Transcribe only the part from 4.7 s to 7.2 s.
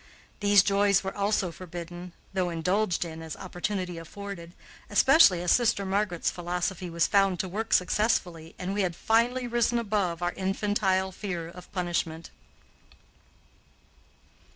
especially as sister Margaret's philosophy was